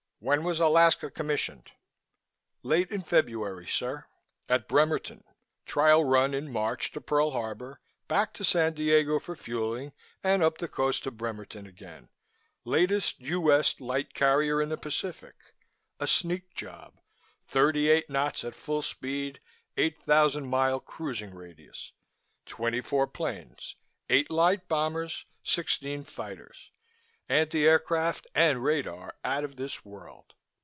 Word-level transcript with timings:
When 0.23 0.43
was 0.43 0.59
Alaska 0.59 1.09
commissioned?" 1.09 1.71
"Late 2.61 2.91
in 2.91 3.01
February, 3.01 3.65
sir! 3.65 4.05
At 4.47 4.67
Bremerton. 4.67 5.23
Trial 5.65 6.03
run 6.03 6.35
in 6.35 6.51
March 6.51 6.91
to 6.91 7.01
Pearl 7.01 7.31
Harbor, 7.31 7.81
back 8.07 8.31
to 8.35 8.43
San 8.43 8.73
Diego 8.75 9.17
for 9.17 9.35
fueling 9.35 9.93
and 10.23 10.43
up 10.43 10.59
the 10.59 10.67
coast 10.67 11.05
to 11.05 11.09
Bremerton 11.11 11.65
again. 11.65 12.07
Latest 12.65 13.19
U.S. 13.21 13.79
light 13.79 14.13
carrier 14.13 14.61
in 14.61 14.69
the 14.69 14.77
Pacific. 14.77 15.37
A 15.99 16.05
sneak 16.05 16.53
job. 16.53 16.99
38 17.47 18.07
knots 18.07 18.43
at 18.43 18.53
full 18.53 18.83
speed, 18.83 19.39
8,000 19.75 20.45
mile 20.45 20.79
cruising 20.79 21.33
radius. 21.33 21.93
Twenty 22.45 22.79
four 22.81 23.07
planes 23.07 23.75
eight 24.07 24.29
light 24.29 24.67
bombers, 24.67 25.25
sixteen 25.41 26.03
fighters. 26.03 26.69
Anti 27.29 27.65
aircraft 27.65 28.27
and 28.35 28.61
radar 28.61 29.15
out 29.23 29.45
of 29.45 29.55
this 29.55 29.85
world." 29.85 30.33